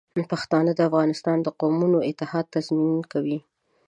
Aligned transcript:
پښتانه 0.31 0.71
د 0.75 0.79
افغانستان 0.89 1.37
د 1.41 1.47
قومونو 1.59 1.97
اتحاد 2.09 2.45
تضمین 2.55 2.97
کوي. 3.11 3.37